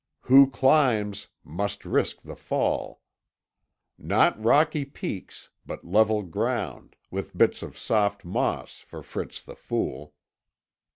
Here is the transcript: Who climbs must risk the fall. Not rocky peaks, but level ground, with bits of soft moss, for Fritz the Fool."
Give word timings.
Who 0.21 0.49
climbs 0.49 1.27
must 1.43 1.85
risk 1.85 2.23
the 2.23 2.35
fall. 2.35 3.01
Not 3.99 4.43
rocky 4.43 4.83
peaks, 4.83 5.51
but 5.63 5.85
level 5.85 6.23
ground, 6.23 6.95
with 7.11 7.37
bits 7.37 7.61
of 7.61 7.77
soft 7.77 8.25
moss, 8.25 8.79
for 8.79 9.03
Fritz 9.03 9.43
the 9.43 9.55
Fool." 9.55 10.15